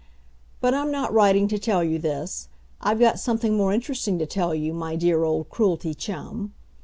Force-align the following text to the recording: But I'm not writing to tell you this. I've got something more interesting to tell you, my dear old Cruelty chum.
But 0.61 0.73
I'm 0.73 0.89
not 0.91 1.13
writing 1.13 1.47
to 1.49 1.59
tell 1.59 1.83
you 1.83 1.99
this. 1.99 2.49
I've 2.81 2.97
got 2.97 3.19
something 3.19 3.55
more 3.55 3.71
interesting 3.71 4.17
to 4.17 4.25
tell 4.25 4.55
you, 4.55 4.73
my 4.73 4.95
dear 4.95 5.23
old 5.23 5.51
Cruelty 5.51 5.93
chum. 5.93 6.55